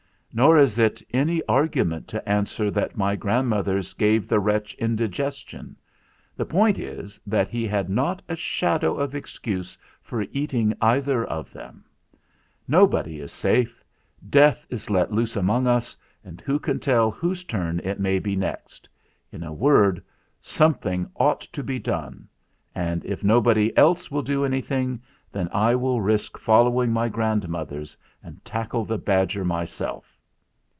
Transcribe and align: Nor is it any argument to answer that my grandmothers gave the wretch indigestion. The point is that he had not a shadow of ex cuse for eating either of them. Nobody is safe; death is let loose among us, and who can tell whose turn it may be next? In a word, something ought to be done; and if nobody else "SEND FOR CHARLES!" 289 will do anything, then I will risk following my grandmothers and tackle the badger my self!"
Nor 0.33 0.57
is 0.57 0.79
it 0.79 1.01
any 1.13 1.43
argument 1.49 2.07
to 2.07 2.29
answer 2.29 2.71
that 2.71 2.95
my 2.95 3.17
grandmothers 3.17 3.93
gave 3.93 4.29
the 4.29 4.39
wretch 4.39 4.73
indigestion. 4.75 5.75
The 6.37 6.45
point 6.45 6.79
is 6.79 7.19
that 7.27 7.49
he 7.49 7.67
had 7.67 7.89
not 7.89 8.21
a 8.29 8.37
shadow 8.37 8.95
of 8.95 9.13
ex 9.13 9.37
cuse 9.39 9.75
for 10.01 10.21
eating 10.31 10.73
either 10.79 11.25
of 11.25 11.51
them. 11.51 11.83
Nobody 12.65 13.19
is 13.19 13.33
safe; 13.33 13.83
death 14.29 14.65
is 14.69 14.89
let 14.89 15.11
loose 15.11 15.35
among 15.35 15.67
us, 15.67 15.97
and 16.23 16.39
who 16.39 16.59
can 16.59 16.79
tell 16.79 17.11
whose 17.11 17.43
turn 17.43 17.81
it 17.81 17.99
may 17.99 18.17
be 18.17 18.37
next? 18.37 18.87
In 19.33 19.43
a 19.43 19.51
word, 19.51 20.01
something 20.39 21.09
ought 21.17 21.41
to 21.41 21.61
be 21.61 21.77
done; 21.77 22.29
and 22.73 23.03
if 23.03 23.21
nobody 23.21 23.75
else 23.75 24.03
"SEND 24.07 24.07
FOR 24.07 24.09
CHARLES!" 24.19 24.25
289 24.27 24.39
will 24.39 24.47
do 24.47 24.53
anything, 24.85 25.01
then 25.29 25.49
I 25.51 25.75
will 25.75 25.99
risk 25.99 26.37
following 26.37 26.93
my 26.93 27.09
grandmothers 27.09 27.97
and 28.23 28.41
tackle 28.45 28.85
the 28.85 28.97
badger 28.97 29.43
my 29.43 29.65
self!" 29.65 30.17